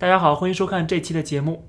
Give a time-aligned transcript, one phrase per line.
[0.00, 1.68] 大家好，欢迎收看这期的节目。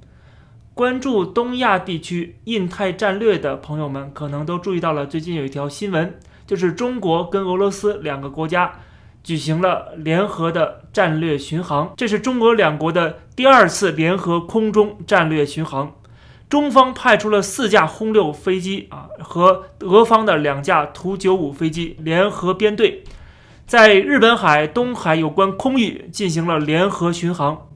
[0.73, 8.71] 关注东亚地区、印太战略的朋友们，可能都注意到了最近有一条新闻，就是中国跟俄罗斯两个国家
[9.21, 15.93] 举行了联合的战略巡航，这是中俄两国的第二次联合空中战略巡航。
[16.47, 23.03] 中方派出了四架轰六飞机啊，和俄方的两架图九五飞机联合编队，
[23.67, 27.67] 在日本海、东海有关空域进行了联合巡航。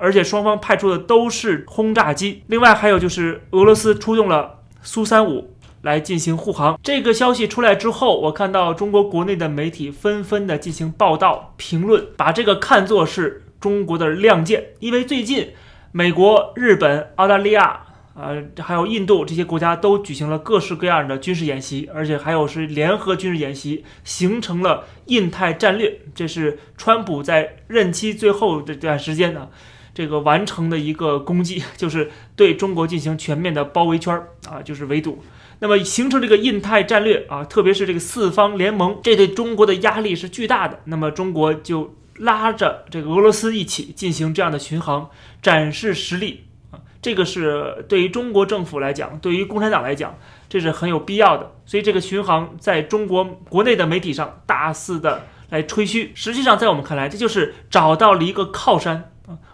[0.00, 6.78] 而且双方派出的都是轰炸机，另外还有就是俄罗斯出动了苏三五来进行护航。
[6.82, 14.68] 这个消息出来之后，我看到中国国内的媒体纷纷的进行报道评论，把这个看作是中国的亮剑。
[14.78, 15.50] 因为最近
[15.92, 17.80] 美国、日本、澳大利亚，
[18.14, 26.00] 呃，还有印度这些国家都举行了各式各样的军事演习，而且还有是联合军事演习，形成了印太战略。
[26.14, 29.48] 这是川普在任期最后这段时间呢。
[29.94, 35.22] 这个完成的一个功绩， 就是对中国进行全面的包围圈儿啊，就是围堵。
[35.62, 40.80] 那么形成这个印太战略啊，特别是这个四方联盟，这对中国的压力是巨大的。
[40.84, 45.10] 那么中国就拉着这个俄罗斯一起进行这样的巡航，
[45.42, 50.16] 展示实力啊，这个是对于中国政府来讲，对于共产党来讲，
[50.48, 51.52] 这是很有必要的。
[51.66, 59.09] 所以这个巡航在中国国内的媒体上大肆的来吹嘘，实际上在我们看来，这就是找到了一个靠山。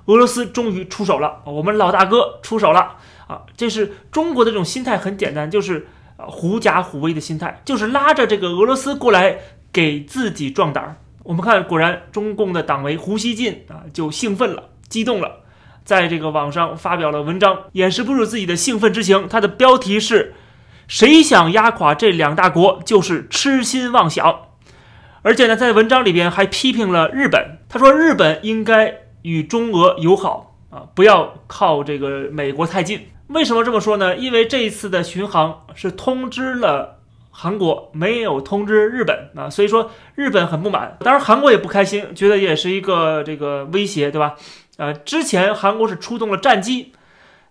[0.07, 3.43] 俄罗斯终于出手了，我们老大哥出手了啊！
[3.57, 9.39] 这是中国的这种心态，很简单，就是狐假虎威的心态，就是拉着这个俄罗斯过来
[9.73, 10.97] 给自己壮胆儿。
[11.25, 15.41] 我们看，果然中共的党委胡锡进啊就兴奋了，激动了，
[15.85, 19.27] 在这个网上发表了文章，掩饰不住自己的兴奋之情。
[19.29, 20.35] 他的标题是
[20.87, 24.43] “谁想压垮这两大国，就是痴心妄想”，
[25.23, 29.06] 而且呢，在文章里边还批评了日本，他说日本应该。
[29.27, 33.09] 与中俄友好啊，不要靠这个美国太近。
[33.27, 34.17] 为什么这么说呢？
[34.17, 37.01] 因为这一次的巡航是通知了
[37.33, 40.97] 韩国，没有通知日本啊，所以说日本很不满。
[41.01, 44.37] 当然韩国也不开心，觉得也是一个这个威胁，对吧？
[44.77, 46.93] 呃，之前韩国是出动了战机，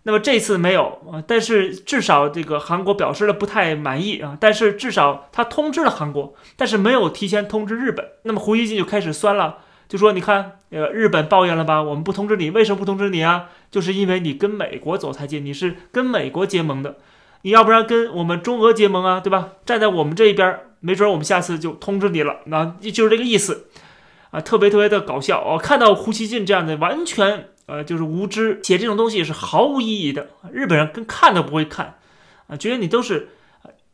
[0.03, 4.37] 那么这次没有啊，但是至少这个韩国表示了不太满意啊。
[4.39, 8.05] 但是至少他通知了韩国，但是没有提前通知日本。
[8.23, 9.57] 那么胡锡进就开始酸了。
[9.87, 11.81] 就说你看，呃，日本抱怨了吧？
[11.81, 13.49] 我们不通知你，为什么不通知你啊？
[13.69, 16.97] 就是因为你跟美国走太近，你是跟美国结盟的，
[17.43, 19.49] 你要不然跟我们中俄结盟啊，对吧？
[19.65, 23.67] 站在我们这一边，没准我们下次就通知你了，那就是这个意思，
[24.31, 25.57] 啊，特别特别的搞笑哦。
[25.57, 31.95] 看到胡锡进这样的，完全呃就是无知，写这种东西是毫无意义的，日本人跟看都不会看，
[32.47, 33.29] 啊，觉得你都是。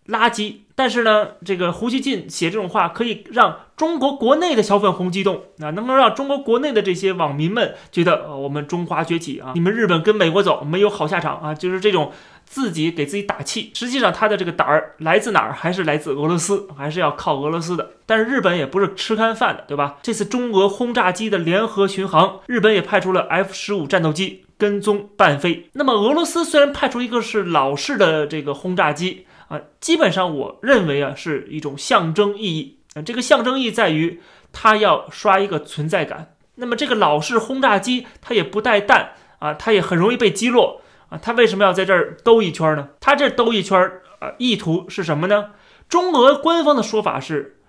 [0.07, 12.11] 垃圾，但是呢，这个胡锡进写这种话，可以让中国国内的小粉红激动啊，能够让中国国内的这些网民们觉得，呃，我们中华崛起啊，你们日本跟美国走没有好下场啊，就是这种
[12.45, 13.71] 自己给自己打气。
[13.75, 15.53] 实际上，他的这个胆儿来自哪儿？
[15.53, 17.91] 还是来自俄罗斯，还是要靠俄罗斯的。
[18.07, 19.97] 但是日本也不是吃干饭的，对吧？
[20.01, 25.69] 这次中俄轰炸机的联合巡航，日本也派出了 F 十五战斗机跟踪伴飞。
[25.73, 29.27] 那么俄罗斯虽然派出一个是老式的这个轰炸机。
[29.51, 33.01] 啊，基本上我认为啊，是一种象征意义啊。
[33.01, 34.21] 这个象征意义在于，
[34.53, 36.35] 它要刷一个存在感。
[36.55, 41.19] 那么这个老式轰炸机，它也不带弹啊，它也很容易被击落啊。
[41.21, 42.91] 它为什么要在这儿兜一圈呢？
[43.01, 43.77] 它这兜一圈
[44.19, 45.49] 啊，意图是什么呢？
[45.89, 47.59] 中俄官方的说法是，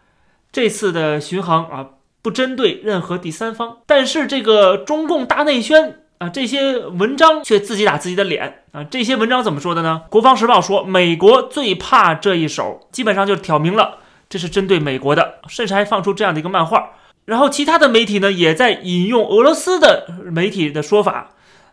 [0.53, 1.91] 这次的巡航啊，
[2.23, 3.79] 不针对任何第三方。
[3.87, 6.02] 但是这个中共大内宣。
[6.23, 8.85] 啊，这些文章却自己打自己的脸啊！
[8.85, 10.03] 这些文章怎么说的呢？
[10.09, 16.91] 国防时报说，美国最怕这一手，基本上就挑明了这是针对美国的，甚至还放出这样的一个漫画。
[17.25, 21.31] 然后其他的媒体呢，也在引用俄罗斯的媒体的说法，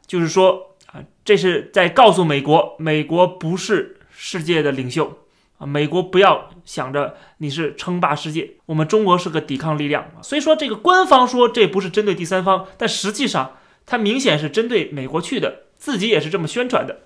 [0.07, 5.19] 就是说啊，这是在告诉美国，美国不是世界的领袖
[5.59, 10.07] 啊，美国不要想着你是称霸世界，我们中国是个抵抗力量。
[10.23, 13.51] 所以说，这个官方说这不是针对第三方，但实际上。
[13.89, 16.99] 它明显是针对美国去的，自己也是这么宣传的。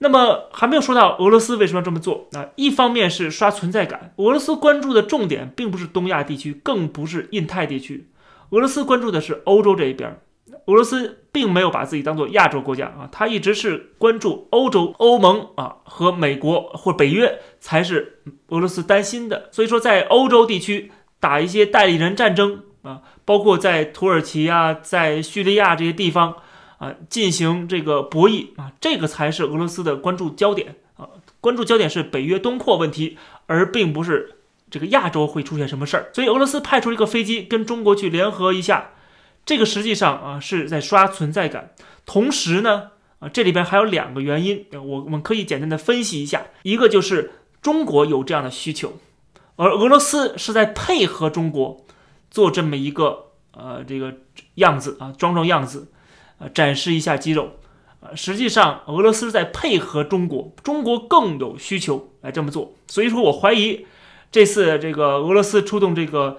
[0.00, 2.50] 那么还没有说到俄罗斯为什么要这么做啊？
[2.56, 8.10] 一方面是刷存在感，俄罗斯关注的重点并不是东亚地区，更不是印太地区，
[8.50, 10.20] 俄罗斯关注的是欧洲这一边。
[10.66, 18.18] 俄罗斯并没有把自己当做亚洲国家啊，他一直是关注欧洲、欧盟啊和美国或北约才是
[18.48, 19.48] 俄罗斯担心的。
[19.50, 22.64] 所以说，在欧洲地区打一些代理人战争。
[22.86, 26.36] 啊，包括在土耳其啊，在叙利亚这些地方
[26.78, 31.08] 啊，进行这个博弈啊，这个才是俄罗斯的关注焦点啊。
[31.40, 34.36] 关注焦点是北约东扩问题，而并不是
[34.70, 36.10] 这个亚洲会出现什么事儿。
[36.12, 38.90] 所以俄罗斯派出一个飞机跟中国去联合一下，
[39.44, 41.72] 这个实际上啊是在刷存在感。
[42.04, 46.46] 同时呢，啊这里边还有两个原因，我我们可以简单的分析一下。
[46.62, 48.98] 一个就是中国有这样的需求，
[49.56, 51.84] 而俄罗斯是在配合中国
[52.36, 54.12] 做这么一个呃这个
[54.56, 55.88] 样子啊，装装样子，
[56.38, 57.52] 呃展示一下肌肉。
[58.00, 62.74] 呃，实际上俄罗斯在配合中国，中国更有需求来这么做。
[62.88, 63.86] 所以说我怀疑
[64.30, 66.38] 这次这个俄罗斯出动这个。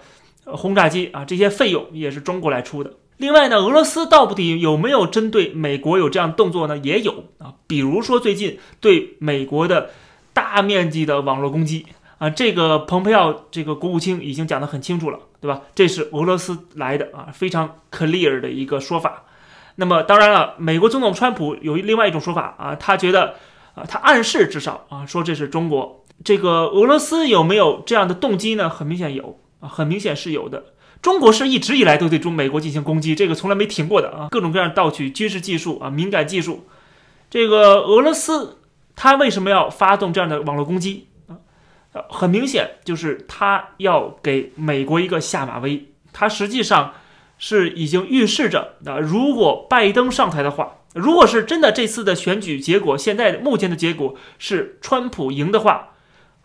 [0.49, 2.93] 轰炸机啊，这些费用也是中国来出的。
[3.17, 6.77] 另外呢，俄罗斯到底有没有针对美国有这样动作呢？
[6.77, 9.89] 也有啊，比如说最近对美国的
[10.31, 11.85] 大面积的网络攻击
[12.17, 15.61] 啊，这个蓬佩奥这个国务卿已经讲得很清楚了，对吧？
[15.75, 19.23] 这是俄罗斯来的啊，非常 clear 的一个说法。
[19.75, 23.35] 那么当然了，美国总统川普有另外一种说法啊，他觉得
[23.75, 26.03] 啊，他暗示至少啊，说这是中国。
[26.23, 28.69] 这个俄罗斯有没有这样的动机呢？
[28.69, 29.39] 很明显有。
[29.59, 30.65] 啊，很明显是有的。
[31.01, 36.67] 中国是一直以来都对中美国进行攻击，这个从来没停过的啊，各种各样盗取军事技术啊，敏感技术。
[37.29, 38.59] 这个俄罗斯
[38.95, 41.06] 他为什么要发动这样的网络攻击
[42.09, 45.93] 很明显就是他要给美国一个下马威。
[46.13, 46.93] 他实际上
[47.37, 55.89] 是已经预示着啊，如果拜登上台的话，如果是真的这次的选举结果，现在目前的结果是川普赢的话。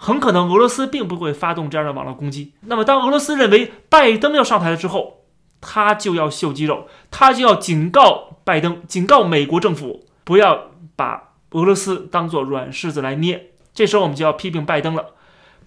[0.04, 2.54] 很可能俄罗斯并不会发动这样的网络攻击。
[2.62, 5.22] 那么，当俄罗斯认为拜登要上台了之后，
[5.60, 13.50] 他就要秀肌肉，他就要警告拜登，警告美国政府不要把俄罗斯当做软柿子来捏。
[13.72, 15.10] 这时候，我们就要批评拜登了。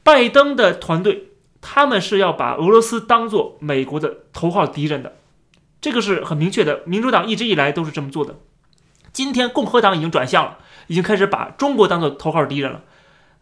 [0.05, 1.31] 拜登的团队，
[1.61, 5.15] 他们是要把俄罗斯当做美国的头号敌人的，
[5.81, 6.81] 这个是很明确的。
[6.85, 8.35] 民主党一直以来都是这么做的。
[9.11, 12.83] 今天，共和党已经转向了，已经开始把中国当做头号敌人了。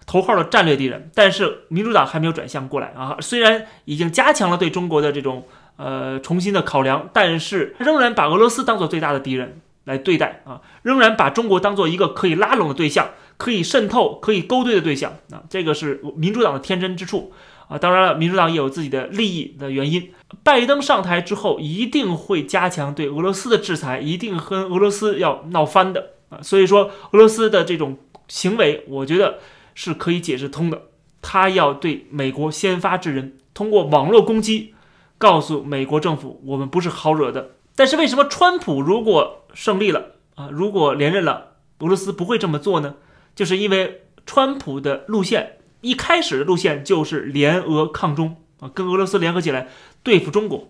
[0.06, 3.18] 头号的战略敌人，但是民主党还没有转向过来啊。
[3.20, 5.46] 虽然已经加强了对中国的这种
[5.76, 15.44] 呃重新的考量，但是仍然把俄罗斯当做最大的敌人来对待啊，仍然把中国当做一个可以拉拢的对象，可以渗透、可以勾兑的对象啊。
[15.50, 17.32] 这个是民主党的天真之处
[17.68, 17.78] 啊。
[17.78, 20.12] 当然了，民主党也有自己的利益的原因。
[20.44, 26.40] 拜登上台之后，一定会加强对俄罗斯的制裁，一定和俄罗斯要闹翻的啊。
[26.42, 27.98] 所以说，俄罗斯的这种
[28.28, 29.40] 行为，我觉得。
[29.76, 30.84] 是可以解释通的。
[31.20, 34.76] 他要对美国先发制人，通过网络攻击，
[35.18, 37.54] 告诉美国政府我们不是好惹的。
[37.76, 42.96] 但是为什么川普如果胜利了啊，如果连任了，俄罗斯不会这么做呢？
[43.36, 49.70] 就是因为川普的路线一开始的路线就是联俄抗中啊，跟俄罗斯联合起来
[50.04, 50.70] 对付中国，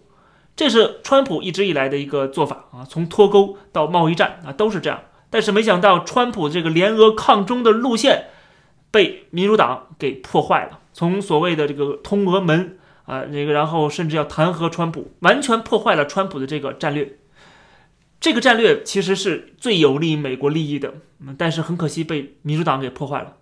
[0.56, 5.02] 这是川普一直以来的一个做法啊，从脱钩到贸易战啊都是这样。
[5.30, 8.28] 但是没想到川普这个联俄抗中的路线。
[8.92, 17.18] 被民主党给破坏了，从所谓的这个通俄门啊，那个然后甚至要弹劾川普，完全破坏了川普的这个战略。
[18.20, 23.36] 这个战略其实是最有利于美国利益的，嗯但是很可惜被民主党给破坏了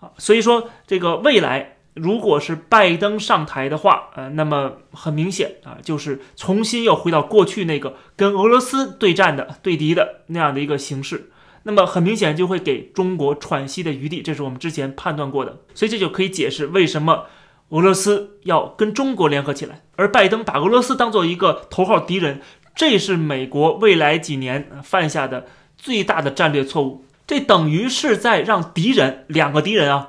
[0.00, 0.10] 啊。
[0.18, 11.30] 所以说，这个未来如果是拜登上台的话，呃，那么很明显啊，就是重新又回到过去那个跟俄罗斯对战的对敌的那样的一个形式。
[11.62, 17.26] 那么很明显就会给中国喘息的余地，这是我们之前判断过的，所以这就可以解释为什么
[17.70, 22.40] 俄罗斯要跟中国联合起来，而拜登把俄罗斯当做一个头号敌人，
[22.76, 25.46] 这是美国未来几年犯下的
[25.76, 27.04] 最大的战略错误。
[27.26, 30.08] 这等于是在让敌人两个敌人啊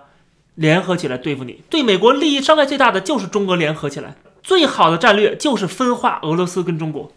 [0.56, 7.12] 联合起来对付你，对美国利益伤害最大的就是中俄联合起来，最好的战略就是分化俄罗斯跟中国。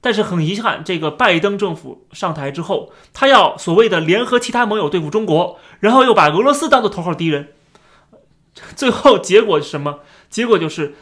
[0.00, 7.48] 但是很遗憾，这个拜登政府上台之后，他要所谓的联合其他盟友对付中国，然后又把俄罗斯当做头号敌人，
[8.76, 10.00] 最后结果是什么？
[10.28, 10.94] 结果就是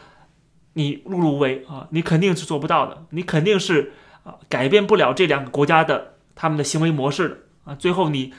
[0.73, 1.87] 你碌碌无为啊！
[1.91, 7.75] 你肯定是做不到的，你肯定是啊改变不了这两个国家的他们的行为模式的啊！
[7.75, 8.33] 最后你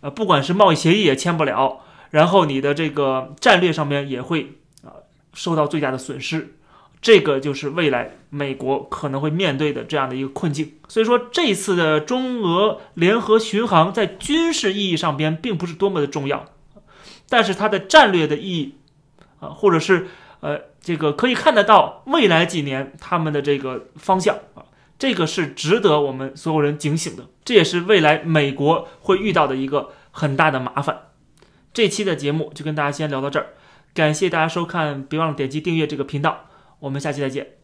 [0.00, 6.56] 呃不管是贸易协议也签不了，然后你的这个战略上面也会啊受到最大的损失。
[7.00, 10.74] 这个就是未来美国可能会面对的这样的一个困境。
[10.86, 16.46] 所以说，这次的中俄联合巡航在军事意义上边并不是多么的重要，
[17.32, 18.74] 但是它的战略的意义
[19.40, 20.08] 啊，或者是
[20.40, 27.24] 呃，这个可以看得到未来几年他们的这个方向啊，这个是值得我们所有人警醒的。
[27.42, 31.08] 这也是未来美国会遇到的一个很大的麻烦。
[31.72, 33.46] 这期的节目就跟大家先聊到这儿，
[33.94, 36.50] 感谢大家收看，别忘了点击订阅这个频道。
[36.80, 37.61] 我们下期再见。